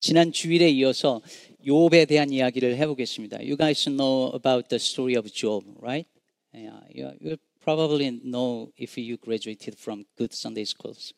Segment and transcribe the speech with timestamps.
[0.00, 1.20] 지난 주일에 이어서
[1.66, 3.40] 욥에 대한 이야기를 해보겠습니다.
[3.40, 6.08] You guys know about the story of Job, right?
[6.54, 6.80] Yeah,
[7.20, 11.12] you, probably know if you graduated from good Sunday schools.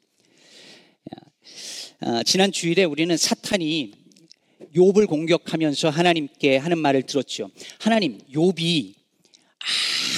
[1.07, 2.19] Yeah.
[2.19, 3.93] 어, 지난 주일에 우리는 사탄이
[4.75, 7.51] 욥을 공격하면서 하나님께 하는 말을 들었죠.
[7.79, 8.95] 하나님, 욥이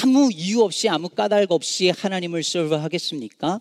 [0.03, 3.61] 아무 이유 없이 아무 까닭 없이 하나님을 serve하겠습니까?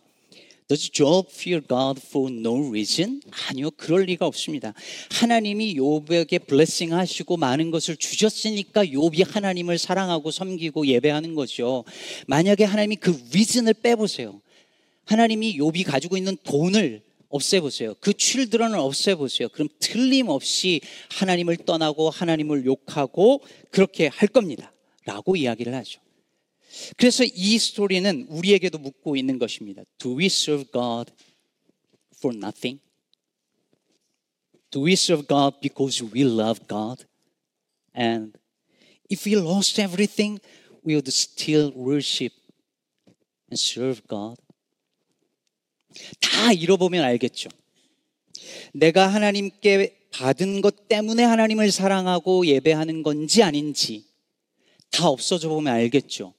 [0.68, 3.21] Does Job fear God for no reason?
[3.50, 4.73] 아니요, 그럴 리가 없습니다.
[5.11, 11.83] 하나님이 욥에게 블레싱 하시고 많은 것을 주셨으니까 욥이 하나님을 사랑하고 섬기고 예배하는 거죠.
[12.28, 14.41] 만약에 하나님이 그 reason을 빼보세요.
[15.05, 17.96] 하나님이 욥이 가지고 있는 돈을 없애보세요.
[18.00, 19.50] 그 칠드런을 없애보세요.
[19.50, 23.41] 그럼 틀림없이 하나님을 떠나고 하나님을 욕하고
[23.71, 24.71] 그렇게 할 겁니다.
[25.05, 26.03] 라고 이야기를 하죠.
[26.97, 29.83] 그래서 이 스토리는 우리에게도 묻고 있는 것입니다.
[29.97, 31.11] Do we serve God
[32.17, 32.80] for nothing?
[34.72, 37.05] Do we serve God because we love God?
[37.95, 38.33] And
[39.11, 40.39] if we lost everything,
[40.85, 42.33] we would still worship
[43.52, 44.41] and serve God?
[46.19, 47.49] 다 잃어보면 알겠죠.
[48.73, 54.05] 내가 하나님께 받은 것 때문에 하나님을 사랑하고 예배하는 건지 아닌지
[54.89, 56.33] 다 없어져 보면 알겠죠.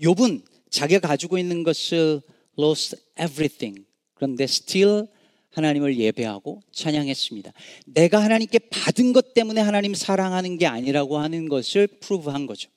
[0.00, 2.20] 욥은 자기가 가지고 있는 것을
[2.58, 3.84] lost everything.
[4.14, 5.06] 그런데 still
[5.50, 7.52] 하나님을 예배하고 찬양했습니다.
[7.86, 12.68] 내가 하나님께 받은 것 때문에 하나님 사랑하는 게 아니라고 하는 것을 프루브한 거죠.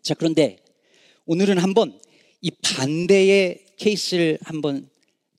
[0.00, 0.58] 자, 그런데
[1.26, 1.98] 오늘은 한번
[2.40, 4.88] 이 반대의 케이스를 한번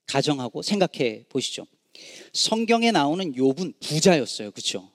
[0.05, 1.65] 가정하고 생각해 보시죠.
[2.33, 4.51] 성경에 나오는 욥은 부자였어요.
[4.51, 4.91] 그렇죠?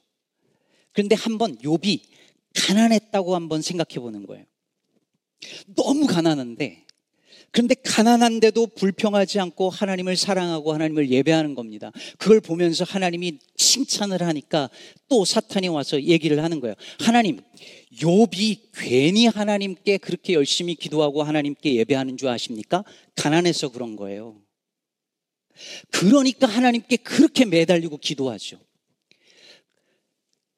[0.93, 2.01] 그런데 한번 욥이
[2.55, 4.45] 가난했다고 한번 생각해 보는 거예요.
[5.79, 6.89] 너무 가난한데
[7.51, 11.91] 그런데 가난한데도 불평하지 않고 하나님을 사랑하고 하나님을 예배하는 겁니다.
[12.19, 14.69] 그걸 보면서 하나님이 칭찬을 하니까
[15.09, 16.75] 또 사탄이 와서 얘기를 하는 거예요.
[17.01, 17.41] 하나님,
[17.95, 22.85] 욥이 괜히 하나님께 그렇게 열심히 기도하고 하나님께 예배하는 줄 아십니까?
[23.17, 24.37] 가난해서 그런 거예요.
[25.91, 28.61] 그러니까 하나님께 그렇게 매달리고 기도하죠.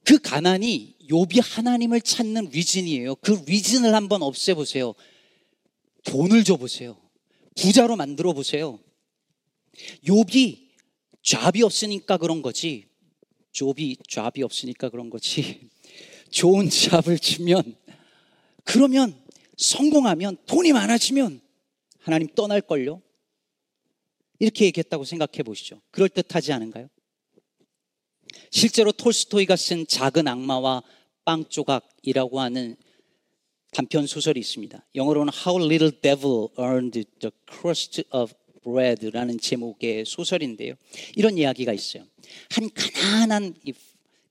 [0.05, 3.15] 그 가난이 욥이 하나님을 찾는 리즌이에요.
[3.17, 4.95] 그 리즌을 한번 없애보세요.
[6.05, 6.97] 돈을 줘보세요.
[7.57, 8.79] 부자로 만들어 보세요.
[10.05, 10.71] 욥이
[11.23, 12.87] 잡이 없으니까 그런 거지.
[13.55, 15.69] 욥이 잡이 없으니까 그런 거지.
[16.31, 17.77] 좋은 잡을 치면
[18.65, 19.21] 그러면
[19.57, 21.41] 성공하면 돈이 많아지면
[21.99, 23.03] 하나님 떠날걸요?
[24.39, 25.81] 이렇게 얘기했다고 생각해 보시죠.
[25.91, 26.89] 그럴듯하지 않은가요?
[28.51, 30.83] 실제로 톨스토이가 쓴 작은 악마와
[31.25, 32.77] 빵 조각이라고 하는
[33.71, 34.85] 단편 소설이 있습니다.
[34.95, 38.33] 영어로는 How Little Devil Earned the Crust of
[38.63, 40.75] Bread라는 제목의 소설인데요.
[41.17, 42.05] 이런 이야기가 있어요.
[42.51, 43.55] 한 가난한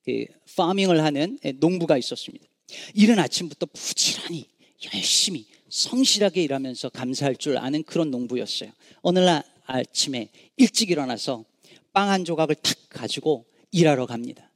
[0.05, 2.45] 그 파밍을 하는 농부가 있었습니다.
[2.93, 4.45] 이른 아침부터 부지런히
[4.93, 8.71] 열심히 성실하게 일하면서 감사할 줄 아는 그런 농부였어요.
[9.01, 11.45] 어느 날 아침에 일찍 일어나서
[11.93, 14.51] 빵 한 조각을 탁 가지고 일하러 갑니다.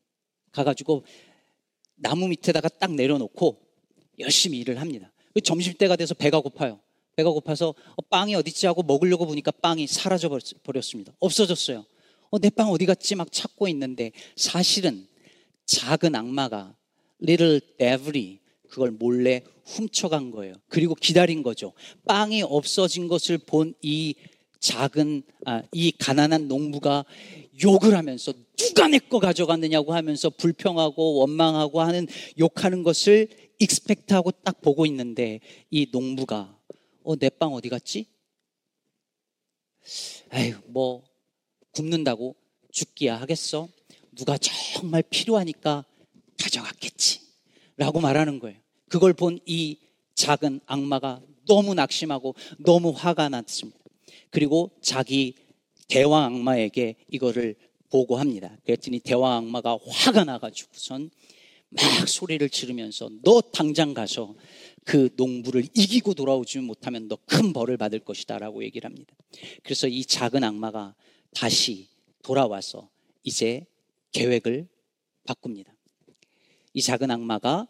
[0.51, 1.03] 가가지고
[1.95, 3.62] 나무 밑에다가 딱 내려놓고
[4.19, 5.11] 열심히 일을 합니다.
[5.33, 6.79] 그 점심 때가 돼서 배가 고파요.
[7.15, 10.29] 배가 고파서 어, 빵이 어딨지 하고 먹으려고 보니까 빵이 사라져
[10.63, 11.13] 버렸습니다.
[11.19, 11.85] 없어졌어요.
[12.31, 15.07] 어, 내 빵 어디 갔지 막 찾고 있는데 사실은
[15.65, 16.75] 작은 악마가
[17.21, 20.55] little devil이 그걸 몰래 훔쳐간 거예요.
[20.67, 21.73] 그리고 기다린 거죠.
[22.07, 24.15] 빵이 없어진 것을 본 이
[24.59, 27.03] 작은 아, 이 가난한 농부가
[27.61, 32.07] 욕을 하면서 누가 내 거 가져갔느냐고 하면서 불평하고 원망하고 하는
[32.39, 33.27] 욕하는 것을
[33.63, 36.57] 익스펙트하고 딱 보고 있는데 이 농부가
[37.03, 38.05] 어, 내 빵 어디 갔지?
[40.33, 41.03] 에휴, 뭐
[41.71, 42.35] 굶는다고
[42.71, 43.67] 죽기야 하겠어?
[44.15, 45.85] 누가 정말 필요하니까
[46.39, 47.19] 가져갔겠지.
[47.77, 48.57] 라고 말하는 거예요.
[48.89, 49.77] 그걸 본 이
[50.15, 53.79] 작은 악마가 너무 낙심하고 너무 화가 났습니다.
[54.29, 55.35] 그리고 자기
[55.87, 57.55] 대왕 악마에게 이거를
[57.89, 58.57] 보고합니다.
[58.63, 61.09] 그랬더니 대왕 악마가 화가 나가지고선
[61.75, 64.35] 막 소리를 지르면서 너 당장 가서
[64.85, 69.15] 그 농부를 이기고 돌아오지 못하면 너 큰 벌을 받을 것이다 라고 얘기를 합니다.
[69.63, 70.95] 그래서 이 작은 악마가
[71.33, 71.87] 다시
[72.21, 72.89] 돌아와서
[73.23, 73.65] 이제
[74.11, 74.67] 계획을
[75.25, 75.73] 바꿉니다.
[76.73, 77.67] 이 작은 악마가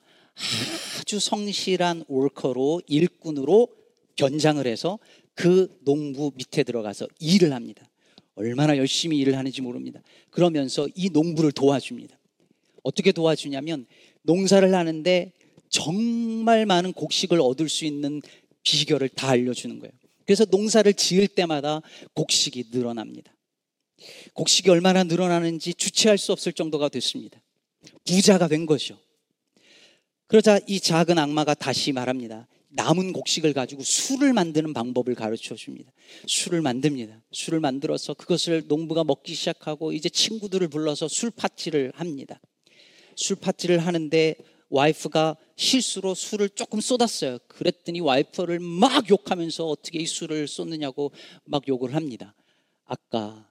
[0.99, 3.67] 아주 성실한 월커로 일꾼으로
[4.15, 4.99] 변장을 해서
[5.33, 7.89] 그 농부 밑에 들어가서 일을 합니다.
[8.35, 10.01] 얼마나 열심히 일을 하는지 모릅니다.
[10.29, 12.17] 그러면서 이 농부를 도와줍니다.
[12.83, 13.85] 어떻게 도와주냐면
[14.21, 15.31] 농사를 하는데
[15.69, 18.21] 정말 많은 곡식을 얻을 수 있는
[18.63, 19.91] 비결을 다 알려주는 거예요.
[20.25, 21.81] 그래서 농사를 지을 때마다
[22.13, 23.35] 곡식이 늘어납니다.
[24.33, 27.41] 곡식이 얼마나 늘어나는지 주체할 수 없을 정도가 됐습니다.
[28.05, 28.97] 부자가 된 것이죠.
[30.27, 32.47] 그러자 이 작은 악마가 다시 말합니다.
[32.69, 35.91] 남은 곡식을 가지고 술을 만드는 방법을 가르쳐 줍니다.
[36.27, 37.21] 술을 만듭니다.
[37.31, 42.39] 술을 만들어서 그것을 농부가 먹기 시작하고 이제 친구들을 불러서 술 파티를 합니다.
[43.15, 44.35] 술 파티를 하는데
[44.69, 47.37] 와이프가 실수로 술을 조금 쏟았어요.
[47.47, 51.11] 그랬더니 와이프를 막 욕하면서 어떻게 이 술을 쏟느냐고
[51.45, 52.33] 막 욕을 합니다.
[52.85, 53.49] 아까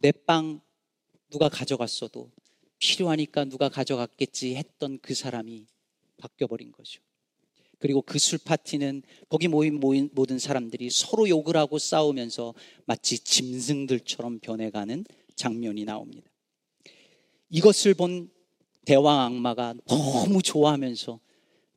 [0.00, 0.60] 내 빵
[1.30, 2.30] 누가 가져갔어도
[2.78, 5.66] 필요하니까 누가 가져갔겠지 했던 그 사람이
[6.18, 7.02] 바뀌어버린 거죠.
[7.78, 12.54] 그리고 그 술 파티는 거기 모인, 모인 모든 사람들이 서로 욕을 하고 싸우면서
[12.86, 15.04] 마치 짐승들처럼 변해가는
[15.36, 16.30] 장면이 나옵니다.
[17.50, 18.30] 이것을 본
[18.84, 21.20] 대왕 악마가 너무 좋아하면서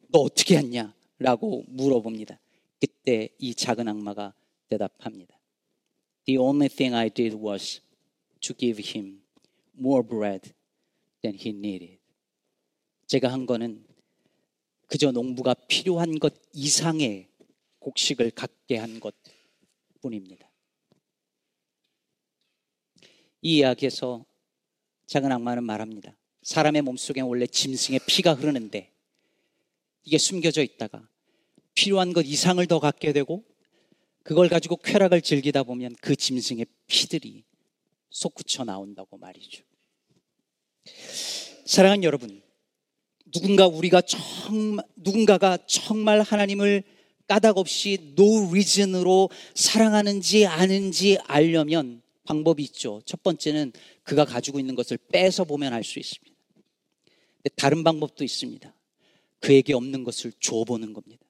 [0.10, 0.94] 너 어떻게 했냐?
[1.20, 2.40] 라고 물어봅니다.
[2.80, 4.34] 그때 이 작은 악마가
[4.68, 5.40] 대답합니다.
[6.26, 7.82] The only thing I did was
[8.42, 9.22] to give him
[9.78, 10.52] more bread
[11.22, 12.00] than he needed.
[13.08, 13.86] 제가 한 거는
[14.88, 17.30] 그저 농부가 필요한 것 이상의
[17.80, 19.16] 곡식을 갖게 한 것
[20.02, 20.50] 뿐입니다.
[23.42, 24.26] 이 이야기에서
[25.08, 26.16] 작은 악마는 말합니다.
[26.44, 28.94] 사람의 몸속에 원래 짐승의 피가 흐르는데
[30.04, 31.08] 이게 숨겨져 있다가
[31.74, 33.44] 필요한 것 이상을 더 갖게 되고
[34.24, 37.46] 그걸 가지고 쾌락을 즐기다 보면 그 짐승의 피들이
[38.10, 39.64] 솟구쳐 나온다고 말이죠.
[41.66, 42.42] 사랑하는 여러분,
[43.32, 46.84] 누군가 우리가 정말 누군가가 정말 하나님을
[47.28, 53.02] 까닭 없이 no reason으로 사랑하는지 아는지 알려면 방법이 있죠.
[53.06, 53.72] 첫 번째는
[54.04, 56.36] 그가 가지고 있는 것을 빼서 보면 알 수 있습니다.
[57.56, 58.74] 다른 방법도 있습니다.
[59.40, 61.26] 그에게 없는 것을 줘보는 겁니다.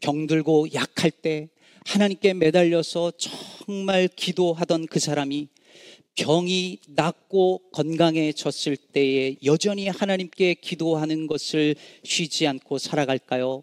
[0.00, 1.48] 병들고 약할 때
[1.86, 5.48] 하나님께 매달려서 정말 기도하던 그 사람이
[6.16, 13.62] 병이 낫고 건강해졌을 때에 여전히 하나님께 기도하는 것을 쉬지 않고 살아갈까요?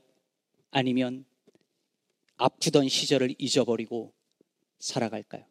[0.72, 1.26] 아니면
[2.38, 4.14] 아프던 시절을 잊어버리고
[4.84, 5.46] 살아갈까요?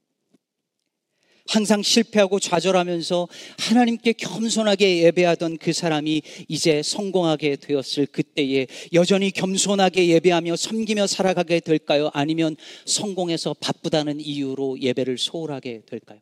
[1.49, 10.55] 항상 실패하고 좌절하면서 하나님께 겸손하게 예배하던 그 사람이 이제 성공하게 되었을 그때에 여전히 겸손하게 예배하며
[10.55, 12.11] 섬기며 살아가게 될까요?
[12.14, 12.56] 아니면
[12.87, 16.20] 성공해서 바쁘다는 이유로 예배를 소홀하게 될까요?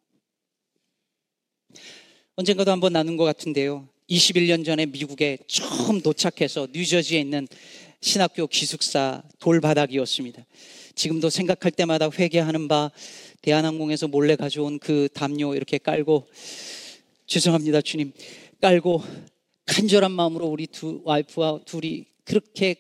[2.37, 3.89] 언젠가도 한번 나눈 것 같은데요.
[4.09, 7.47] 21년 전에 미국에 처음 도착해서 뉴저지에 있는
[8.01, 10.47] 신학교 기숙사 돌바닥이었습니다.
[11.01, 12.91] 지금도 생각할 때마다 회개하는 바
[13.41, 16.29] 대한항공에서 몰래 가져온 그 담요 이렇게 깔고
[17.27, 18.13] 죄송합니다 주님
[18.61, 19.03] 깔고
[19.65, 22.77] 간절한 마음으로 우리 두 와이프와 둘이 그렇게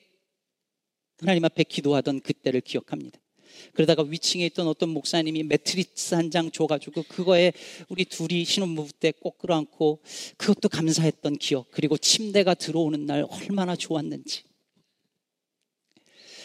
[1.18, 3.18] 하나님 앞에 기도하던 그때를 기억합니다.
[3.72, 7.54] 그러다가 위층에 있던 어떤 목사님이 매트리스 한 장 줘가지고 그거에
[7.88, 10.00] 우리 둘이 신혼부부 때 꼭 끌어안고
[10.36, 14.42] 그것도 감사했던 기억 그리고 침대가 들어오는 날 얼마나 좋았는지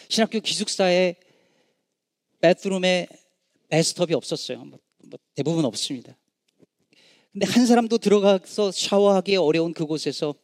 [0.08, 1.16] 신학교 기숙사에
[2.46, 3.08] 베드룸에
[3.68, 4.64] 베스트업이 없었어요.
[4.64, 4.78] 뭐,
[5.08, 6.16] 뭐 대부분 없습니다.
[7.32, 10.34] 근데 한 사람도 들어가서 샤워하기 어려운 그곳에서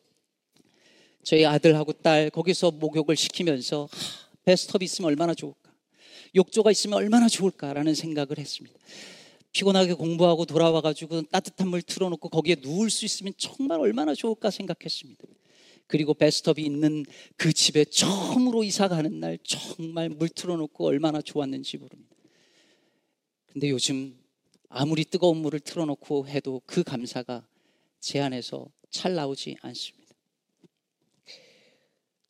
[1.23, 5.73] 저희 아들하고 딸 거기서 목욕을 시키면서 하, 베스트업이 있으면 얼마나 좋을까.
[6.35, 8.77] 욕조가 있으면 얼마나 좋을까라는 생각을 했습니다.
[9.53, 15.23] 피곤하게 공부하고 돌아와가지고 따뜻한 물 틀어놓고 거기에 누울 수 있으면 정말 얼마나 좋을까 생각했습니다.
[15.93, 17.05] 그리고 베스트업이 있는
[17.37, 22.17] 그 집에 처음으로 이사 가는 날 정말 물 틀어놓고 얼마나 좋았는지 모릅니다.
[23.45, 24.19] 근데 요즘
[24.71, 27.47] 아무리 뜨거운 물을 틀어놓고 해도 그 감사가
[28.01, 30.15] 제 안에서 잘 나오지 않습니다.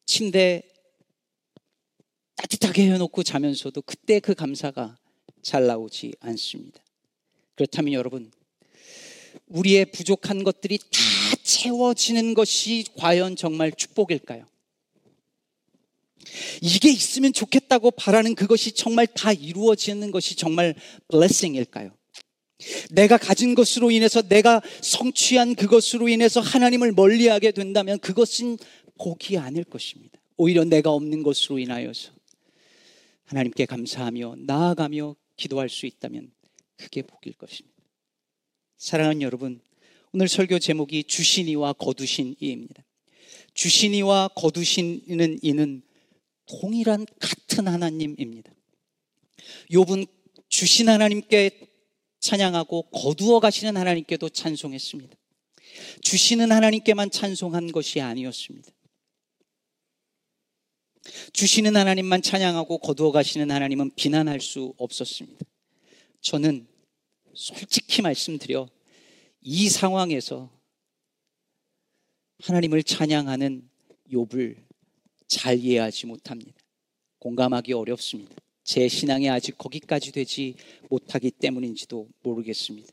[0.07, 0.69] 침대
[2.35, 4.99] 따뜻하게 해놓고 자면서도 그때 그 감사가
[5.41, 6.83] 잘 나오지 않습니다.
[7.55, 8.33] 그렇다면 여러분,
[9.53, 10.87] 우리의 부족한 것들이 다
[11.43, 14.47] 채워지는 것이 과연 정말 축복일까요?
[16.61, 20.75] 이게 있으면 좋겠다고 바라는 그것이 정말 다 이루어지는 것이 정말
[21.09, 21.95] blessing일까요?
[22.91, 28.57] 내가 가진 것으로 인해서 내가 성취한 그것으로 인해서 하나님을 멀리하게 된다면 그것은
[28.99, 30.21] 복이 아닐 것입니다.
[30.37, 32.13] 오히려 내가 없는 것으로 인하여서
[33.25, 36.31] 하나님께 감사하며 나아가며 기도할 수 있다면
[36.77, 37.72] 그게 복일 것입니다.
[38.83, 39.61] 사랑하는 여러분,
[40.11, 42.83] 오늘 설교 제목이 주신이와 거두신 이입니다.
[43.55, 45.83] 주신이와 거두신 이는 이는
[46.47, 48.53] 동일한 같은 하나님입니다.
[49.71, 50.09] 욥은
[50.49, 51.61] 주신 하나님께
[52.19, 55.17] 찬양하고 거두어 가시는 하나님께도 찬송했습니다.
[56.01, 58.69] 주시는 하나님께만 찬송한 것이 아니었습니다.
[61.33, 65.47] 주시는 하나님만 찬양하고 거두어 가시는 하나님은 비난할 수 없었습니다.
[66.21, 66.72] 저는
[67.35, 68.69] 솔직히 말씀드려
[69.41, 70.51] 이 상황에서
[72.41, 73.69] 하나님을 찬양하는
[74.13, 74.57] 욥을
[75.27, 76.53] 잘 이해하지 못합니다.
[77.19, 78.35] 공감하기 어렵습니다.
[78.65, 80.57] 제 신앙이 아직 거기까지 되지
[80.91, 82.93] 못하기 때문인지도 모르겠습니다.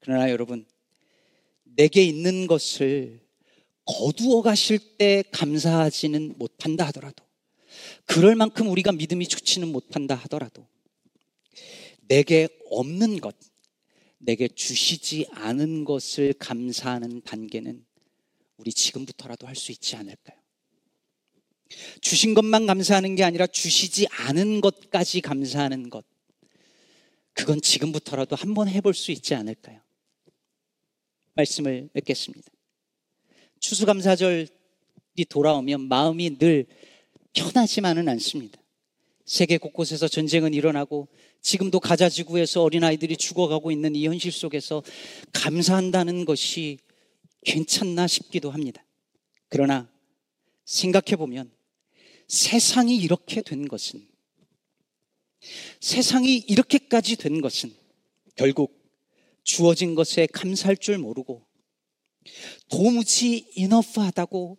[0.00, 0.66] 그러나 여러분,
[1.64, 3.20] 내게 있는 것을
[3.84, 7.24] 거두어 가실 때 감사하지는 못한다 하더라도,
[8.04, 10.66] 그럴 만큼 우리가 믿음이 좋지는 못한다 하더라도,
[12.08, 13.34] 내게 없는 것,
[14.24, 17.84] 내게 주시지 않은 것을 감사하는 단계는
[18.56, 20.38] 우리 지금부터라도 할 수 있지 않을까요?
[22.00, 26.04] 주신 것만 감사하는 게 아니라 주시지 않은 것까지 감사하는 것.
[27.32, 29.80] 그건 지금부터라도 한번 해볼 수 있지 않을까요?
[31.34, 32.48] 말씀을 맺겠습니다.
[33.58, 34.48] 추수감사절이
[35.28, 36.66] 돌아오면 마음이 늘
[37.32, 38.60] 편하지만은 않습니다.
[39.24, 41.08] 세계 곳곳에서 전쟁은 일어나고
[41.42, 44.82] 지금도 가자 지구에서 어린아이들이 죽어가고 있는 이 현실 속에서
[45.32, 46.78] 감사한다는 것이
[47.44, 48.84] 괜찮나 싶기도 합니다.
[49.48, 49.90] 그러나
[50.64, 51.50] 생각해 보면
[52.28, 54.06] 세상이 이렇게 된 것은
[55.80, 57.74] 세상이 이렇게까지 된 것은
[58.36, 58.80] 결국
[59.42, 61.44] 주어진 것에 감사할 줄 모르고
[62.68, 64.58] 도무지 이너프하다고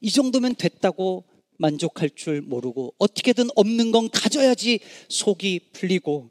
[0.00, 1.24] 이 정도면 됐다고
[1.60, 6.30] 만족할 줄 모르고 어떻게든 없는 건 가져야지 속이 풀리고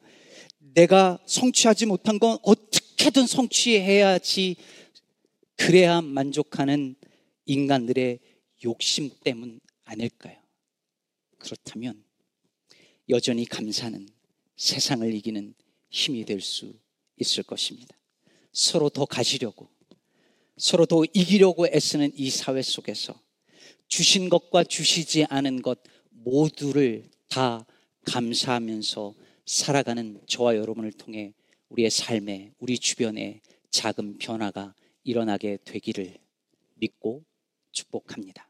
[0.74, 4.56] 내가 성취하지 못한 건 어떻게든 성취해야지
[5.56, 6.96] 그래야 만족하는
[7.46, 8.20] 인간들의
[8.64, 10.38] 욕심 때문 아닐까요?
[11.38, 12.04] 그렇다면
[13.10, 14.08] 여전히 감사는
[14.56, 15.54] 세상을 이기는
[15.90, 16.74] 힘이 될 수
[17.18, 17.96] 있을 것입니다.
[18.52, 19.70] 서로 더 가지려고,
[20.58, 23.20] 서로 더 이기려고 애쓰는 이 사회 속에서
[23.90, 25.80] 주신 것과 주시지 않은 것
[26.12, 27.66] 모두를 다
[28.06, 29.14] 감사하면서
[29.46, 31.34] 살아가는 저와 여러분을 통해
[31.70, 33.42] 우리의 삶에, 우리 주변에
[33.72, 36.18] 작은 변화가 일어나게 되기를
[36.76, 37.24] 믿고
[37.72, 38.49] 축복합니다.